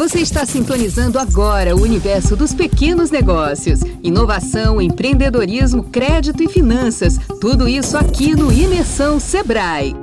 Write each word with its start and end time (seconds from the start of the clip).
Você 0.00 0.20
está 0.20 0.46
sintonizando 0.46 1.18
agora 1.18 1.76
o 1.76 1.82
universo 1.82 2.34
dos 2.34 2.54
pequenos 2.54 3.10
negócios. 3.10 3.80
Inovação, 4.02 4.80
empreendedorismo, 4.80 5.84
crédito 5.84 6.42
e 6.42 6.48
finanças. 6.48 7.18
Tudo 7.38 7.68
isso 7.68 7.98
aqui 7.98 8.34
no 8.34 8.50
Imersão 8.50 9.20
Sebrae. 9.20 9.94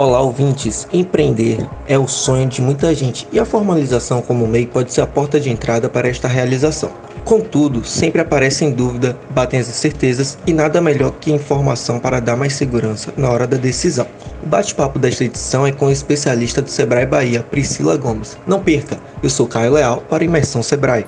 Olá, 0.00 0.20
ouvintes. 0.20 0.86
Empreender 0.92 1.68
é 1.88 1.98
o 1.98 2.06
sonho 2.06 2.48
de 2.48 2.62
muita 2.62 2.94
gente 2.94 3.26
e 3.32 3.40
a 3.40 3.44
formalização 3.44 4.22
como 4.22 4.46
MEI 4.46 4.64
pode 4.64 4.92
ser 4.92 5.00
a 5.00 5.08
porta 5.08 5.40
de 5.40 5.50
entrada 5.50 5.88
para 5.88 6.06
esta 6.06 6.28
realização. 6.28 6.92
Contudo, 7.24 7.84
sempre 7.84 8.20
aparecem 8.20 8.70
dúvidas, 8.70 9.16
batem 9.30 9.58
as 9.58 9.68
incertezas 9.68 10.38
e 10.46 10.52
nada 10.52 10.80
melhor 10.80 11.10
que 11.20 11.32
informação 11.32 11.98
para 11.98 12.20
dar 12.20 12.36
mais 12.36 12.52
segurança 12.52 13.12
na 13.16 13.28
hora 13.28 13.44
da 13.44 13.56
decisão. 13.56 14.06
O 14.40 14.46
bate-papo 14.46 15.00
desta 15.00 15.24
edição 15.24 15.66
é 15.66 15.72
com 15.72 15.88
a 15.88 15.92
especialista 15.92 16.62
do 16.62 16.70
Sebrae 16.70 17.04
Bahia, 17.04 17.42
Priscila 17.42 17.96
Gomes. 17.96 18.38
Não 18.46 18.62
perca, 18.62 19.00
eu 19.20 19.28
sou 19.28 19.48
Caio 19.48 19.72
Leal 19.72 20.00
para 20.08 20.22
Imersão 20.22 20.62
Sebrae. 20.62 21.06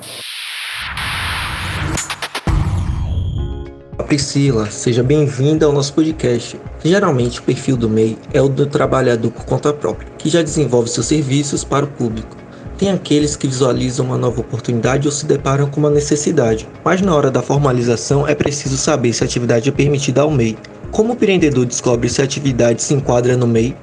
Priscila, 4.10 4.68
seja 4.72 5.04
bem-vinda 5.04 5.66
ao 5.66 5.72
nosso 5.72 5.94
podcast. 5.94 6.60
Geralmente, 6.82 7.38
o 7.38 7.44
perfil 7.44 7.76
do 7.76 7.88
MEI 7.88 8.18
é 8.32 8.42
o 8.42 8.48
do 8.48 8.66
trabalhador 8.66 9.30
por 9.30 9.44
conta 9.44 9.72
própria, 9.72 10.08
que 10.18 10.28
já 10.28 10.42
desenvolve 10.42 10.90
seus 10.90 11.06
serviços 11.06 11.62
para 11.62 11.84
o 11.84 11.88
público 11.88 12.36
tem 12.76 12.88
aqueles 12.90 13.36
que 13.36 13.46
visualizam 13.46 14.06
uma 14.06 14.16
nova 14.16 14.40
oportunidade 14.40 15.06
ou 15.06 15.12
se 15.12 15.26
deparam 15.26 15.68
com 15.68 15.80
uma 15.80 15.90
necessidade, 15.90 16.66
mas 16.82 17.02
na 17.02 17.14
hora 17.14 17.30
da 17.30 17.42
formalização 17.42 18.26
é 18.26 18.34
preciso 18.34 18.78
saber 18.78 19.12
se 19.12 19.22
a 19.22 19.26
atividade 19.26 19.68
é 19.68 19.72
permitida 19.72 20.22
ao 20.22 20.30
MEI. 20.30 20.56
Como 20.90 21.10
o 21.10 21.12
empreendedor 21.12 21.66
descobre 21.66 22.08
se 22.08 22.22
a 22.22 22.24
atividade 22.24 22.82
se 22.82 22.94
enquadra 22.94 23.36
no 23.36 23.46
MEI? 23.46 23.76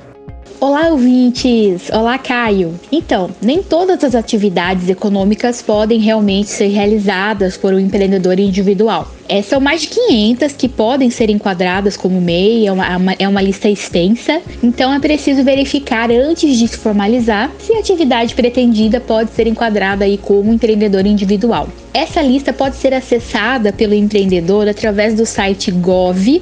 Olá, 0.59 0.88
ouvintes! 0.90 1.91
Olá, 1.94 2.18
Caio! 2.18 2.73
Então, 2.91 3.30
nem 3.40 3.62
todas 3.62 4.04
as 4.04 4.16
atividades 4.16 4.90
econômicas 4.90 5.62
podem 5.62 5.99
realmente 5.99 6.49
ser 6.49 6.70
realizadas 6.70 7.55
por 7.55 7.76
um 7.76 7.80
empreendedor 7.80 8.40
individual. 8.40 9.07
É, 9.29 9.41
são 9.41 9.59
mais 9.59 9.81
de 9.81 9.87
500 9.87 10.53
que 10.53 10.70
podem 10.70 11.09
ser 11.09 11.29
enquadradas 11.29 11.97
como 11.97 12.21
MEI, 12.21 12.67
é 12.67 12.71
uma, 12.71 12.85
é 13.20 13.27
uma 13.27 13.41
lista 13.41 13.70
extensa, 13.70 14.41
então 14.63 14.93
é 14.93 14.99
preciso 14.99 15.43
verificar 15.43 16.09
antes 16.09 16.57
de 16.57 16.67
se 16.67 16.77
formalizar 16.77 17.51
se 17.59 17.73
a 17.73 17.79
atividade 17.79 18.33
pretendida 18.33 19.01
pode 19.01 19.31
ser 19.31 19.48
enquadrada 19.48 20.05
aí 20.05 20.17
como 20.17 20.53
empreendedor 20.53 21.05
individual. 21.05 21.67
Essa 21.93 22.21
lista 22.21 22.53
pode 22.53 22.75
ser 22.75 22.93
acessada 22.93 23.73
pelo 23.73 23.95
empreendedor 23.95 24.67
através 24.67 25.15
do 25.15 25.25
site 25.25 25.71
gov.br/mei. 25.71 26.37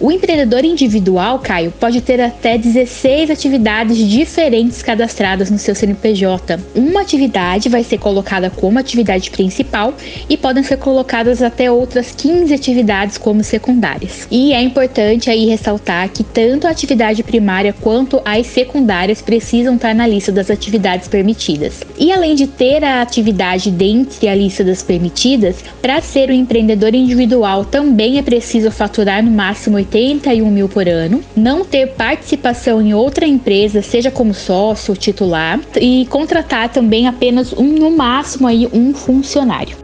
O 0.00 0.10
empreendedor 0.10 0.64
individual, 0.64 1.38
Caio, 1.38 1.72
pode 1.78 2.00
ter 2.00 2.20
até 2.20 2.58
16 2.58 3.30
atividades 3.30 3.98
diferentes 3.98 4.82
cadastradas 4.82 5.48
no 5.48 5.58
seu 5.58 5.76
CNPJ. 5.76 6.58
Uma 6.74 7.02
atividade 7.02 7.68
vai 7.68 7.84
ser 7.84 7.98
colocada 7.98 8.50
como 8.50 8.80
atividade 8.80 9.30
principal 9.30 9.94
e 10.32 10.36
podem 10.38 10.62
ser 10.62 10.78
colocadas 10.78 11.42
até 11.42 11.70
outras 11.70 12.10
15 12.12 12.54
atividades 12.54 13.18
como 13.18 13.44
secundárias. 13.44 14.26
E 14.30 14.54
é 14.54 14.62
importante 14.62 15.28
aí 15.28 15.44
ressaltar 15.44 16.08
que 16.08 16.24
tanto 16.24 16.66
a 16.66 16.70
atividade 16.70 17.22
primária 17.22 17.74
quanto 17.78 18.18
as 18.24 18.46
secundárias 18.46 19.20
precisam 19.20 19.74
estar 19.74 19.94
na 19.94 20.06
lista 20.06 20.32
das 20.32 20.50
atividades 20.50 21.06
permitidas. 21.06 21.82
E 21.98 22.10
além 22.10 22.34
de 22.34 22.46
ter 22.46 22.82
a 22.82 23.02
atividade 23.02 23.70
dentre 23.70 24.26
a 24.26 24.34
lista 24.34 24.64
das 24.64 24.82
permitidas, 24.82 25.56
para 25.82 26.00
ser 26.00 26.30
um 26.30 26.34
empreendedor 26.34 26.94
individual 26.94 27.66
também 27.66 28.16
é 28.16 28.22
preciso 28.22 28.70
faturar 28.70 29.22
no 29.22 29.30
máximo 29.30 29.76
81 29.76 30.50
mil 30.50 30.66
por 30.66 30.88
ano, 30.88 31.22
não 31.36 31.62
ter 31.62 31.88
participação 31.88 32.80
em 32.80 32.94
outra 32.94 33.26
empresa, 33.26 33.82
seja 33.82 34.10
como 34.10 34.32
sócio 34.32 34.92
ou 34.92 34.96
titular, 34.96 35.60
e 35.78 36.06
contratar 36.08 36.70
também 36.70 37.06
apenas 37.06 37.52
um, 37.52 37.64
no 37.64 37.90
máximo 37.90 38.48
aí 38.48 38.66
um 38.72 38.94
funcionário. 38.94 39.81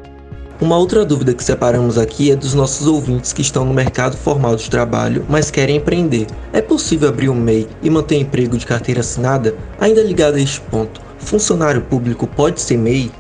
Uma 0.61 0.77
outra 0.77 1.05
dúvida 1.05 1.33
que 1.33 1.45
separamos 1.45 1.97
aqui 1.97 2.33
é 2.33 2.37
dos 2.37 2.53
nossos 2.53 2.89
ouvintes 2.89 3.33
que 3.33 3.43
estão 3.43 3.65
no 3.65 3.73
mercado 3.73 4.17
formal 4.17 4.57
de 4.57 4.69
trabalho, 4.69 5.25
mas 5.29 5.53
querem 5.53 5.77
empreender. 5.77 6.27
É 6.53 6.61
possível 6.61 7.11
abrir 7.11 7.29
um 7.29 7.35
MEI 7.37 7.69
e 7.81 7.89
manter 7.89 8.17
emprego 8.17 8.59
de 8.59 8.67
carteira 8.67 8.99
assinada? 9.01 9.55
Ainda 9.79 10.03
ligado 10.03 10.35
a 10.35 10.41
este 10.41 10.61
ponto, 10.63 11.01
funcionário 11.21 11.83
público 11.83 12.27
pode 12.27 12.61
ser 12.61 12.77
MEI? 12.77 13.13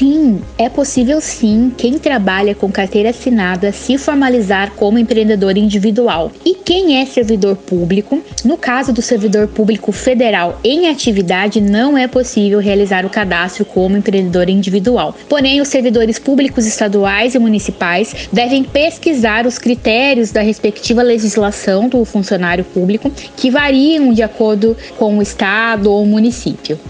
Sim, 0.00 0.40
é 0.56 0.66
possível 0.70 1.20
sim 1.20 1.70
quem 1.76 1.98
trabalha 1.98 2.54
com 2.54 2.72
carteira 2.72 3.10
assinada 3.10 3.70
se 3.70 3.98
formalizar 3.98 4.72
como 4.74 4.98
empreendedor 4.98 5.58
individual. 5.58 6.32
E 6.42 6.54
quem 6.54 7.02
é 7.02 7.04
servidor 7.04 7.54
público, 7.54 8.18
no 8.42 8.56
caso 8.56 8.94
do 8.94 9.02
servidor 9.02 9.46
público 9.48 9.92
federal 9.92 10.58
em 10.64 10.88
atividade, 10.88 11.60
não 11.60 11.98
é 11.98 12.08
possível 12.08 12.60
realizar 12.60 13.04
o 13.04 13.10
cadastro 13.10 13.62
como 13.66 13.94
empreendedor 13.94 14.48
individual. 14.48 15.14
Porém, 15.28 15.60
os 15.60 15.68
servidores 15.68 16.18
públicos 16.18 16.64
estaduais 16.64 17.34
e 17.34 17.38
municipais 17.38 18.30
devem 18.32 18.64
pesquisar 18.64 19.46
os 19.46 19.58
critérios 19.58 20.30
da 20.30 20.40
respectiva 20.40 21.02
legislação 21.02 21.90
do 21.90 22.06
funcionário 22.06 22.64
público, 22.64 23.12
que 23.36 23.50
variam 23.50 24.14
de 24.14 24.22
acordo 24.22 24.74
com 24.96 25.18
o 25.18 25.22
estado 25.22 25.92
ou 25.92 26.06
município. 26.06 26.80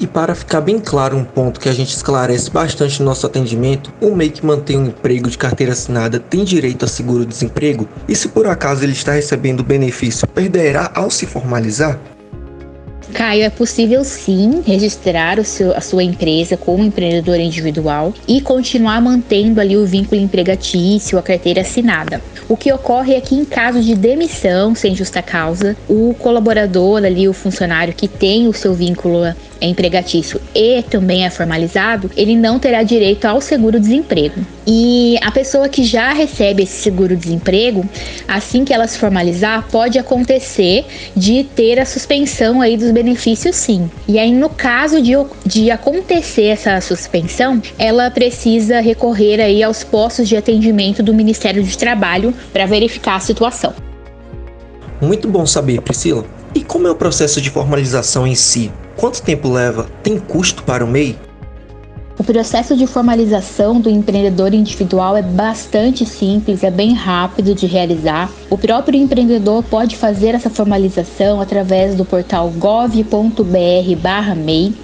E 0.00 0.06
para 0.06 0.32
ficar 0.32 0.60
bem 0.60 0.78
claro 0.78 1.16
um 1.16 1.24
ponto 1.24 1.58
que 1.58 1.68
a 1.68 1.72
gente 1.72 1.88
esclarece 1.88 2.48
bastante 2.50 3.00
no 3.00 3.06
nosso 3.06 3.26
atendimento, 3.26 3.92
o 4.00 4.14
MEI 4.14 4.30
que 4.30 4.46
mantém 4.46 4.78
um 4.78 4.86
emprego 4.86 5.28
de 5.28 5.36
carteira 5.36 5.72
assinada 5.72 6.20
tem 6.20 6.44
direito 6.44 6.84
a 6.84 6.88
seguro-desemprego? 6.88 7.88
E 8.06 8.14
se 8.14 8.28
por 8.28 8.46
acaso 8.46 8.84
ele 8.84 8.92
está 8.92 9.12
recebendo 9.12 9.60
o 9.60 9.64
benefício, 9.64 10.26
perderá 10.28 10.92
ao 10.94 11.10
se 11.10 11.26
formalizar? 11.26 11.98
Caio, 13.12 13.42
é 13.42 13.50
possível 13.50 14.04
sim 14.04 14.62
registrar 14.64 15.42
seu, 15.44 15.74
a 15.76 15.80
sua 15.80 16.04
empresa 16.04 16.56
como 16.56 16.84
empreendedor 16.84 17.40
individual 17.40 18.12
e 18.28 18.40
continuar 18.40 19.00
mantendo 19.00 19.60
ali 19.60 19.76
o 19.76 19.86
vínculo 19.86 20.20
empregatício, 20.20 21.18
a 21.18 21.22
carteira 21.22 21.62
assinada. 21.62 22.20
O 22.48 22.56
que 22.56 22.72
ocorre 22.72 23.14
é 23.14 23.20
que 23.20 23.34
em 23.34 23.44
caso 23.44 23.80
de 23.80 23.94
demissão 23.94 24.74
sem 24.74 24.94
justa 24.94 25.22
causa, 25.22 25.76
o 25.88 26.14
colaborador 26.18 27.04
ali, 27.04 27.28
o 27.28 27.32
funcionário 27.32 27.94
que 27.94 28.06
tem 28.06 28.46
o 28.46 28.52
seu 28.52 28.74
vínculo 28.74 29.24
é 29.60 29.66
empregatício 29.66 30.40
e 30.54 30.82
também 30.82 31.24
é 31.24 31.30
formalizado, 31.30 32.10
ele 32.16 32.36
não 32.36 32.58
terá 32.58 32.82
direito 32.82 33.24
ao 33.24 33.40
seguro-desemprego. 33.40 34.40
E 34.66 35.16
a 35.22 35.30
pessoa 35.30 35.68
que 35.68 35.82
já 35.82 36.12
recebe 36.12 36.62
esse 36.62 36.82
seguro-desemprego, 36.82 37.88
assim 38.26 38.64
que 38.64 38.72
ela 38.72 38.86
se 38.86 38.98
formalizar, 38.98 39.66
pode 39.70 39.98
acontecer 39.98 40.84
de 41.16 41.44
ter 41.44 41.78
a 41.80 41.86
suspensão 41.86 42.60
aí 42.60 42.76
dos 42.76 42.90
benefícios 42.90 43.56
sim. 43.56 43.90
E 44.06 44.18
aí, 44.18 44.32
no 44.32 44.48
caso 44.48 45.00
de, 45.00 45.12
de 45.46 45.70
acontecer 45.70 46.46
essa 46.46 46.80
suspensão, 46.80 47.62
ela 47.78 48.10
precisa 48.10 48.80
recorrer 48.80 49.40
aí 49.40 49.62
aos 49.62 49.82
postos 49.82 50.28
de 50.28 50.36
atendimento 50.36 51.02
do 51.02 51.14
Ministério 51.14 51.62
de 51.62 51.76
Trabalho 51.76 52.34
para 52.52 52.66
verificar 52.66 53.16
a 53.16 53.20
situação. 53.20 53.72
Muito 55.00 55.28
bom 55.28 55.46
saber, 55.46 55.80
Priscila. 55.80 56.24
E 56.54 56.62
como 56.62 56.88
é 56.88 56.90
o 56.90 56.94
processo 56.94 57.40
de 57.40 57.50
formalização 57.50 58.26
em 58.26 58.34
si? 58.34 58.70
Quanto 58.98 59.22
tempo 59.22 59.48
leva? 59.48 59.86
Tem 60.02 60.18
custo 60.18 60.64
para 60.64 60.84
o 60.84 60.88
MEI? 60.88 61.16
O 62.18 62.24
processo 62.24 62.76
de 62.76 62.84
formalização 62.84 63.80
do 63.80 63.88
empreendedor 63.88 64.52
individual 64.52 65.16
é 65.16 65.22
bastante 65.22 66.04
simples, 66.04 66.64
é 66.64 66.70
bem 66.70 66.94
rápido 66.94 67.54
de 67.54 67.64
realizar. 67.64 68.28
O 68.50 68.56
próprio 68.56 68.98
empreendedor 68.98 69.62
pode 69.62 69.94
fazer 69.94 70.34
essa 70.34 70.48
formalização 70.48 71.38
através 71.38 71.94
do 71.94 72.02
portal 72.02 72.50
gov.br/mei. 72.56 73.12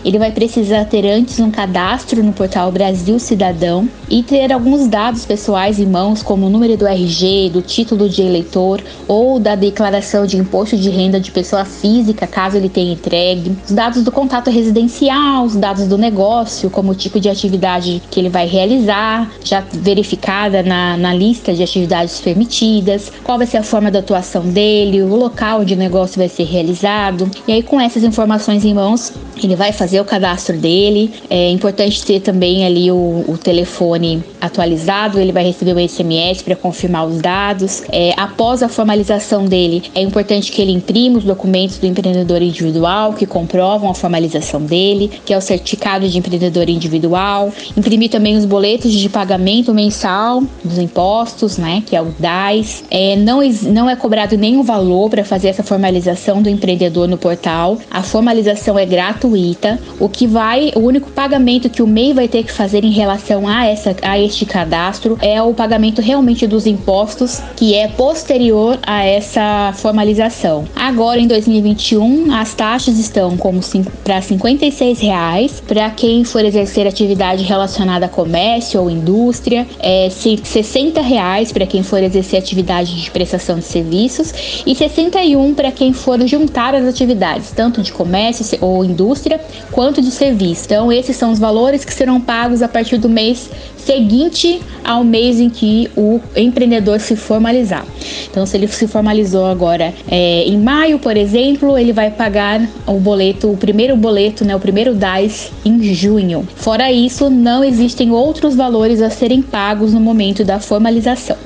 Ele 0.04 0.18
vai 0.18 0.30
precisar 0.32 0.84
ter 0.84 1.06
antes 1.06 1.40
um 1.40 1.50
cadastro 1.50 2.22
no 2.22 2.34
portal 2.34 2.70
Brasil 2.70 3.18
Cidadão 3.18 3.88
e 4.10 4.22
ter 4.22 4.52
alguns 4.52 4.86
dados 4.86 5.24
pessoais 5.24 5.80
em 5.80 5.86
mãos, 5.86 6.22
como 6.22 6.44
o 6.46 6.50
número 6.50 6.76
do 6.76 6.86
RG, 6.86 7.48
do 7.50 7.62
título 7.62 8.06
de 8.06 8.20
eleitor 8.20 8.82
ou 9.08 9.40
da 9.40 9.54
declaração 9.54 10.26
de 10.26 10.36
imposto 10.36 10.76
de 10.76 10.90
renda 10.90 11.18
de 11.18 11.30
pessoa 11.30 11.64
física, 11.64 12.26
caso 12.26 12.58
ele 12.58 12.68
tenha 12.68 12.92
entregue, 12.92 13.56
os 13.64 13.72
dados 13.72 14.04
do 14.04 14.12
contato 14.12 14.50
residencial, 14.50 15.44
os 15.44 15.56
dados 15.56 15.86
do 15.86 15.96
negócio, 15.96 16.68
como 16.68 16.92
o 16.92 16.94
tipo 16.94 17.18
de 17.18 17.30
atividade 17.30 18.02
que 18.10 18.20
ele 18.20 18.28
vai 18.28 18.46
realizar, 18.46 19.30
já 19.42 19.64
verificada 19.72 20.62
na, 20.62 20.98
na 20.98 21.14
lista 21.14 21.54
de 21.54 21.62
atividades 21.62 22.20
permitidas, 22.20 23.10
qual 23.22 23.38
vai 23.38 23.46
ser 23.46 23.53
a 23.56 23.62
forma 23.62 23.90
da 23.90 23.98
atuação 23.98 24.42
dele, 24.42 25.02
o 25.02 25.14
local 25.14 25.60
onde 25.60 25.74
o 25.74 25.76
negócio 25.76 26.18
vai 26.18 26.28
ser 26.28 26.44
realizado. 26.44 27.30
E 27.46 27.52
aí, 27.52 27.62
com 27.62 27.80
essas 27.80 28.02
informações 28.02 28.64
em 28.64 28.74
mãos, 28.74 29.12
ele 29.42 29.56
vai 29.56 29.72
fazer 29.72 30.00
o 30.00 30.04
cadastro 30.04 30.56
dele. 30.56 31.12
É 31.28 31.50
importante 31.50 32.04
ter 32.04 32.20
também 32.20 32.64
ali 32.64 32.90
o, 32.90 33.24
o 33.26 33.38
telefone 33.38 34.22
atualizado, 34.40 35.18
ele 35.18 35.32
vai 35.32 35.44
receber 35.44 35.74
um 35.74 35.88
SMS 35.88 36.42
para 36.42 36.54
confirmar 36.54 37.06
os 37.06 37.20
dados. 37.20 37.82
É, 37.90 38.12
após 38.16 38.62
a 38.62 38.68
formalização 38.68 39.46
dele, 39.46 39.82
é 39.94 40.02
importante 40.02 40.52
que 40.52 40.60
ele 40.60 40.72
imprima 40.72 41.18
os 41.18 41.24
documentos 41.24 41.78
do 41.78 41.86
empreendedor 41.86 42.42
individual 42.42 43.14
que 43.14 43.26
comprovam 43.26 43.90
a 43.90 43.94
formalização 43.94 44.60
dele, 44.60 45.10
que 45.24 45.32
é 45.32 45.38
o 45.38 45.40
certificado 45.40 46.08
de 46.08 46.18
empreendedor 46.18 46.68
individual 46.68 47.52
imprimir 47.76 48.10
também 48.10 48.36
os 48.36 48.44
boletos 48.44 48.92
de 48.92 49.08
pagamento 49.08 49.72
mensal 49.74 50.42
dos 50.62 50.78
impostos, 50.78 51.58
né, 51.58 51.82
que 51.86 51.96
é 51.96 52.02
o 52.02 52.14
DAS. 52.18 52.84
É, 52.90 53.16
não 53.16 53.42
não 53.62 53.88
é 53.88 53.96
cobrado 53.96 54.36
nenhum 54.36 54.62
valor 54.62 55.10
para 55.10 55.24
fazer 55.24 55.48
essa 55.48 55.62
formalização 55.62 56.42
do 56.42 56.48
empreendedor 56.48 57.06
no 57.06 57.18
portal. 57.18 57.78
A 57.90 58.02
formalização 58.02 58.78
é 58.78 58.86
gratuita. 58.86 59.78
O 60.00 60.08
que 60.08 60.26
vai, 60.26 60.72
o 60.74 60.80
único 60.80 61.10
pagamento 61.10 61.68
que 61.68 61.82
o 61.82 61.86
MEI 61.86 62.12
vai 62.12 62.28
ter 62.28 62.42
que 62.44 62.52
fazer 62.52 62.84
em 62.84 62.90
relação 62.90 63.46
a, 63.46 63.66
essa, 63.66 63.94
a 64.02 64.18
este 64.18 64.44
cadastro 64.44 65.18
é 65.20 65.40
o 65.42 65.54
pagamento 65.54 66.00
realmente 66.00 66.46
dos 66.46 66.66
impostos, 66.66 67.40
que 67.56 67.74
é 67.74 67.88
posterior 67.88 68.78
a 68.82 69.04
essa 69.04 69.72
formalização. 69.76 70.64
Agora, 70.74 71.20
em 71.20 71.26
2021, 71.26 72.34
as 72.34 72.54
taxas 72.54 72.98
estão 72.98 73.36
como 73.36 73.60
para 74.02 74.20
56 74.20 75.00
reais 75.00 75.62
para 75.66 75.90
quem 75.90 76.24
for 76.24 76.44
exercer 76.44 76.86
atividade 76.86 77.44
relacionada 77.44 78.06
a 78.06 78.08
comércio 78.08 78.80
ou 78.80 78.90
indústria, 78.90 79.66
é, 79.78 80.08
60 80.10 81.00
reais 81.00 81.52
para 81.52 81.66
quem 81.66 81.82
for 81.82 82.02
exercer 82.02 82.38
atividade 82.38 83.02
de 83.02 83.10
prestação 83.10 83.33
de 83.36 83.64
serviços 83.64 84.62
e 84.66 84.74
61 84.74 85.54
para 85.54 85.72
quem 85.72 85.92
for 85.92 86.20
juntar 86.26 86.74
as 86.74 86.86
atividades, 86.86 87.50
tanto 87.50 87.82
de 87.82 87.92
comércio 87.92 88.58
ou 88.60 88.84
indústria 88.84 89.40
quanto 89.70 90.00
de 90.00 90.10
serviço. 90.10 90.64
Então, 90.66 90.92
esses 90.92 91.16
são 91.16 91.32
os 91.32 91.38
valores 91.38 91.84
que 91.84 91.92
serão 91.92 92.20
pagos 92.20 92.62
a 92.62 92.68
partir 92.68 92.98
do 92.98 93.08
mês 93.08 93.50
seguinte 93.84 94.60
ao 94.82 95.04
mês 95.04 95.38
em 95.38 95.50
que 95.50 95.90
o 95.96 96.20
empreendedor 96.36 97.00
se 97.00 97.16
formalizar. 97.16 97.84
Então, 98.30 98.46
se 98.46 98.56
ele 98.56 98.66
se 98.68 98.86
formalizou 98.86 99.46
agora 99.46 99.92
é, 100.10 100.44
em 100.44 100.58
maio, 100.58 100.98
por 100.98 101.16
exemplo, 101.16 101.78
ele 101.78 101.92
vai 101.92 102.10
pagar 102.10 102.60
o 102.86 102.98
boleto, 102.98 103.50
o 103.50 103.56
primeiro 103.56 103.96
boleto, 103.96 104.44
né, 104.44 104.56
o 104.56 104.60
primeiro 104.60 104.94
DAS 104.94 105.52
em 105.64 105.82
junho. 105.94 106.46
Fora 106.56 106.90
isso, 106.90 107.30
não 107.30 107.62
existem 107.62 108.10
outros 108.10 108.54
valores 108.54 109.00
a 109.00 109.10
serem 109.10 109.42
pagos 109.42 109.92
no 109.92 110.00
momento 110.00 110.44
da 110.44 110.58
formalização. 110.58 111.36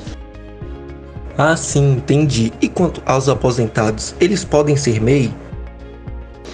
Ah, 1.41 1.55
sim, 1.55 1.93
entendi. 1.93 2.51
E 2.61 2.67
quanto 2.67 3.01
aos 3.05 3.29
aposentados, 3.29 4.13
eles 4.19 4.43
podem 4.43 4.75
ser 4.75 4.99
MEI? 4.99 5.33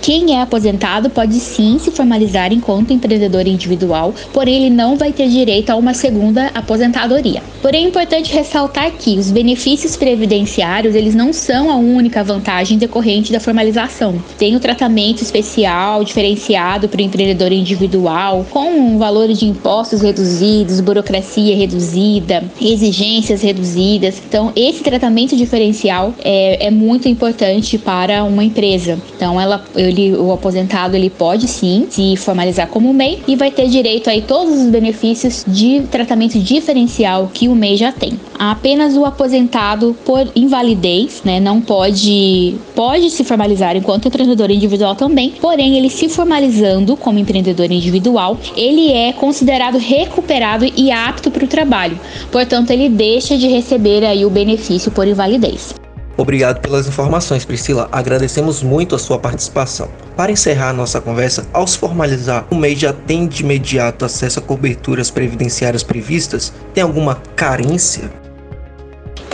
Quem 0.06 0.36
é 0.36 0.42
aposentado 0.44 1.10
pode 1.10 1.34
sim 1.40 1.80
se 1.80 1.90
formalizar 1.90 2.54
enquanto 2.54 2.94
empreendedor 2.94 3.48
individual, 3.48 4.13
porém 4.31 4.57
ele 4.57 4.69
não 4.69 4.96
vai 4.96 5.12
ter 5.12 5.28
direito 5.28 5.72
a 5.72 5.75
uma 5.75 5.96
segunda 5.96 6.52
aposentadoria. 6.54 7.42
Porém 7.60 7.86
é 7.86 7.88
importante 7.88 8.31
ressaltar 8.31 8.92
que 8.92 9.18
os 9.18 9.31
benefícios 9.31 9.98
previdenciários 9.98 10.94
eles 10.94 11.16
não 11.16 11.34
são 11.34 11.72
a 11.72 11.75
única 11.75 12.24
vantagem 12.24 12.78
decorrente 12.78 13.31
da 13.31 13.40
formalização. 13.40 14.22
Tem 14.38 14.56
o 14.56 14.60
tratamento 14.60 15.24
especial 15.24 16.04
diferenciado 16.04 16.88
para 16.88 17.02
o 17.02 17.04
empreendedor 17.04 17.52
individual, 17.52 18.46
com 18.52 18.69
um 18.69 19.00
valor 19.00 19.30
de 19.30 19.48
impostos 19.48 20.02
reduzidos, 20.02 20.81
burocracia 20.81 21.57
reduzida, 21.57 22.44
exigências 22.62 23.42
reduzidas. 23.42 24.22
Então 24.30 24.54
esse 24.56 24.84
tratamento 24.84 25.36
diferencial 25.36 26.13
é, 26.24 26.68
é 26.68 26.69
muito 26.69 27.10
importante 27.10 27.80
para 27.80 28.24
uma 28.24 28.44
empresa. 28.44 29.00
Então 29.16 29.42
ela 29.42 29.66
ele, 29.75 29.94
o 30.13 30.31
aposentado 30.31 30.95
ele 30.95 31.09
pode 31.09 31.47
sim 31.47 31.88
se 31.89 32.15
formalizar 32.15 32.68
como 32.68 32.94
MEI 32.94 33.24
e 33.27 33.36
vai 33.36 33.51
ter 33.51 33.68
direito 33.68 34.09
aí 34.09 34.21
todos 34.21 34.62
os 34.62 34.69
benefícios 34.69 35.44
de 35.47 35.81
tratamento 35.92 36.39
diferencial 36.39 37.30
que 37.33 37.47
o 37.47 37.56
MEI 37.56 37.77
já 37.77 37.92
tem. 37.92 38.19
Apenas 38.38 38.95
o 38.97 39.06
aposentado 39.06 39.95
por 40.06 40.27
invalidez, 40.36 41.21
né, 41.24 41.39
não 41.39 41.62
pode 41.62 42.56
pode 42.75 43.09
se 43.09 43.24
formalizar 43.24 43.75
enquanto 43.75 44.07
empreendedor 44.07 44.51
individual 44.51 44.95
também, 44.95 45.33
porém 45.42 45.77
ele 45.77 45.89
se 45.89 46.09
formalizando 46.09 46.97
como 46.97 47.19
empreendedor 47.19 47.71
individual, 47.71 48.38
ele 48.56 48.92
é 48.92 49.13
considerado 49.13 49.77
recuperado 49.77 50.65
e 50.75 50.92
apto 50.92 51.31
para 51.31 51.45
o 51.45 51.47
trabalho. 51.47 52.00
Portanto, 52.31 52.71
ele 52.71 52.89
deixa 52.89 53.38
de 53.38 53.47
receber 53.47 54.03
aí 54.03 54.25
o 54.25 54.30
benefício 54.30 54.92
por 54.92 55.07
invalidez. 55.07 55.84
Obrigado 56.17 56.62
pelas 56.62 56.88
informações, 56.88 57.44
Priscila. 57.44 57.89
Agradecemos 57.91 58.63
muito 58.63 58.95
a 58.95 59.00
sua 59.00 59.19
participação. 59.19 59.89
Para 60.15 60.31
encerrar 60.31 60.71
nossa 60.71 61.01
conversa, 61.01 61.45
ao 61.51 61.67
se 61.67 61.77
formalizar, 61.77 62.45
o 62.50 62.56
MEI 62.56 62.75
já 62.75 62.94
tem 62.94 63.27
de 63.27 63.44
imediato 63.44 64.06
acesso 64.06 64.39
a 64.39 64.41
coberturas 64.41 65.12
previdenciárias 65.12 65.83
previstas? 65.83 66.53
Tem 66.73 66.83
alguma 66.83 67.15
carência? 67.35 68.25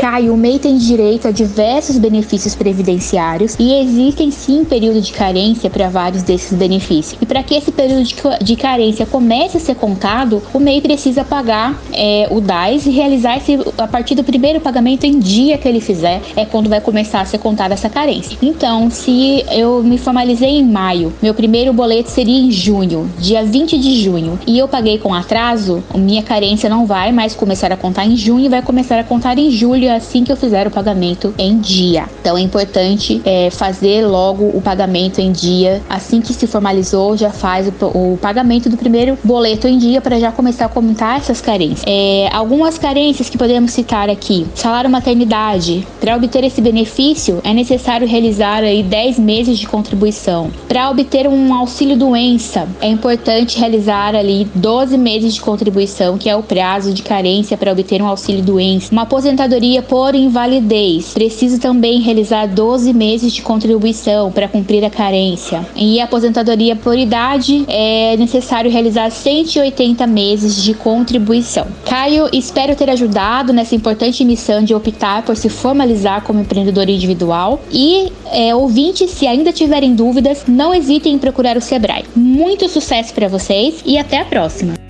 Caio, 0.01 0.33
o 0.33 0.37
MEI 0.37 0.57
tem 0.57 0.79
direito 0.79 1.27
a 1.27 1.31
diversos 1.31 1.99
benefícios 1.99 2.55
previdenciários 2.55 3.55
e 3.59 3.71
existem 3.75 4.31
sim 4.31 4.65
período 4.65 4.99
de 4.99 5.13
carência 5.13 5.69
para 5.69 5.89
vários 5.89 6.23
desses 6.23 6.57
benefícios. 6.57 7.21
E 7.21 7.25
para 7.27 7.43
que 7.43 7.53
esse 7.53 7.71
período 7.71 8.01
de, 8.41 8.55
carência 8.55 9.05
comece 9.05 9.57
a 9.57 9.59
ser 9.59 9.75
contado, 9.75 10.41
o 10.51 10.59
MEI 10.59 10.81
precisa 10.81 11.23
pagar 11.23 11.79
é, 11.93 12.27
o 12.31 12.41
DAS 12.41 12.87
e 12.87 12.89
realizar 12.89 13.37
esse, 13.37 13.59
a 13.77 13.87
partir 13.87 14.15
do 14.15 14.23
primeiro 14.23 14.59
pagamento 14.59 15.03
em 15.03 15.19
dia 15.19 15.55
que 15.59 15.67
ele 15.67 15.79
fizer, 15.79 16.19
é 16.35 16.45
quando 16.45 16.67
vai 16.67 16.81
começar 16.81 17.21
a 17.21 17.25
ser 17.25 17.37
contada 17.37 17.75
essa 17.75 17.87
carência. 17.87 18.35
Então, 18.41 18.89
se 18.89 19.45
eu 19.51 19.83
me 19.83 19.99
formalizei 19.99 20.49
em 20.49 20.65
maio, 20.65 21.13
meu 21.21 21.35
primeiro 21.35 21.71
boleto 21.73 22.09
seria 22.09 22.39
em 22.39 22.49
junho, 22.49 23.07
dia 23.19 23.43
20 23.43 23.77
de 23.77 24.01
junho, 24.01 24.39
e 24.47 24.57
eu 24.57 24.67
paguei 24.67 24.97
com 24.97 25.13
atraso, 25.13 25.83
minha 25.93 26.23
carência 26.23 26.67
não 26.67 26.87
vai 26.87 27.11
mais 27.11 27.35
começar 27.35 27.71
a 27.71 27.77
contar 27.77 28.07
em 28.07 28.17
junho 28.17 28.49
vai 28.49 28.63
começar 28.63 28.99
a 28.99 29.03
contar 29.03 29.37
em 29.37 29.51
julho 29.51 29.90
assim 29.95 30.23
que 30.23 30.31
eu 30.31 30.37
fizer 30.37 30.67
o 30.67 30.71
pagamento 30.71 31.33
em 31.37 31.57
dia. 31.59 32.05
Então 32.21 32.37
é 32.37 32.41
importante 32.41 33.21
é, 33.25 33.49
fazer 33.49 34.05
logo 34.05 34.45
o 34.45 34.61
pagamento 34.61 35.19
em 35.19 35.31
dia. 35.31 35.81
Assim 35.89 36.21
que 36.21 36.33
se 36.33 36.47
formalizou, 36.47 37.17
já 37.17 37.29
faz 37.29 37.67
o, 37.67 37.85
o 37.85 38.17
pagamento 38.21 38.69
do 38.69 38.77
primeiro 38.77 39.17
boleto 39.23 39.67
em 39.67 39.77
dia 39.77 40.01
para 40.01 40.19
já 40.19 40.31
começar 40.31 40.65
a 40.65 40.69
comentar 40.69 41.17
essas 41.17 41.41
carências. 41.41 41.83
É, 41.85 42.29
algumas 42.31 42.77
carências 42.77 43.29
que 43.29 43.37
podemos 43.37 43.71
citar 43.71 44.09
aqui: 44.09 44.47
salário 44.55 44.89
maternidade. 44.89 45.87
Para 45.99 46.15
obter 46.15 46.43
esse 46.43 46.61
benefício, 46.61 47.39
é 47.43 47.53
necessário 47.53 48.07
realizar 48.07 48.63
aí 48.63 48.83
10 48.83 49.19
meses 49.19 49.57
de 49.57 49.67
contribuição. 49.67 50.51
Para 50.67 50.89
obter 50.89 51.27
um 51.27 51.53
auxílio 51.53 51.97
doença, 51.97 52.67
é 52.79 52.87
importante 52.87 53.59
realizar 53.59 54.15
ali 54.15 54.47
12 54.53 54.97
meses 54.97 55.33
de 55.35 55.41
contribuição, 55.41 56.17
que 56.17 56.29
é 56.29 56.35
o 56.35 56.43
prazo 56.43 56.93
de 56.93 57.01
carência 57.01 57.57
para 57.57 57.71
obter 57.71 58.01
um 58.01 58.07
auxílio 58.07 58.43
doença. 58.43 58.91
Uma 58.91 59.03
aposentadoria 59.03 59.80
por 59.81 60.15
invalidez. 60.15 61.13
Preciso 61.13 61.59
também 61.59 61.99
realizar 62.01 62.47
12 62.47 62.93
meses 62.93 63.33
de 63.33 63.41
contribuição 63.41 64.31
para 64.31 64.47
cumprir 64.47 64.83
a 64.83 64.89
carência. 64.89 65.65
E 65.75 65.99
aposentadoria 65.99 66.75
por 66.75 66.97
idade 66.97 67.65
é 67.67 68.15
necessário 68.17 68.71
realizar 68.71 69.09
180 69.09 70.05
meses 70.07 70.61
de 70.61 70.73
contribuição. 70.73 71.67
Caio, 71.85 72.29
espero 72.31 72.75
ter 72.75 72.89
ajudado 72.89 73.53
nessa 73.53 73.75
importante 73.75 74.23
missão 74.23 74.63
de 74.63 74.73
optar 74.73 75.23
por 75.23 75.35
se 75.35 75.49
formalizar 75.49 76.23
como 76.23 76.39
empreendedor 76.39 76.89
individual. 76.89 77.61
E 77.71 78.11
é, 78.31 78.55
ouvintes, 78.55 79.11
se 79.11 79.27
ainda 79.27 79.51
tiverem 79.51 79.95
dúvidas, 79.95 80.43
não 80.47 80.73
hesitem 80.73 81.13
em 81.13 81.19
procurar 81.19 81.57
o 81.57 81.61
Sebrae. 81.61 82.05
Muito 82.15 82.67
sucesso 82.69 83.13
para 83.13 83.27
vocês 83.27 83.81
e 83.85 83.97
até 83.97 84.19
a 84.19 84.25
próxima! 84.25 84.80